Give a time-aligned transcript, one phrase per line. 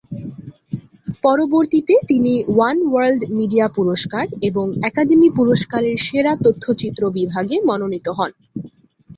[1.23, 8.31] পরবর্তীতে তিনি "one world media পুরস্কার" এবং একাডেমি পুরস্কারের সেরা তথ্যচিত্র বিভাগে মনোনীত হন।